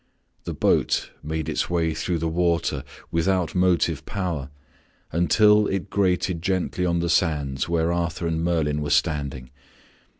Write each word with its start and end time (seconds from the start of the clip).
The 0.45 0.55
boat 0.55 1.11
made 1.21 1.47
its 1.47 1.69
way 1.69 1.93
through 1.93 2.17
the 2.17 2.27
water 2.27 2.83
without 3.11 3.53
motive 3.53 4.03
power, 4.07 4.49
until 5.11 5.67
it 5.67 5.91
grated 5.91 6.41
gently 6.41 6.87
on 6.87 7.01
the 7.01 7.07
sands 7.07 7.69
where 7.69 7.93
Arthur 7.93 8.25
and 8.25 8.43
Merlin 8.43 8.81
were 8.81 8.89
standing. 8.89 9.51